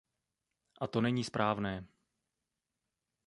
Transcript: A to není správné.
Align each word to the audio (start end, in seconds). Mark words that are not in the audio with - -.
A 0.81 0.87
to 0.87 1.01
není 1.01 1.23
správné. 1.23 1.85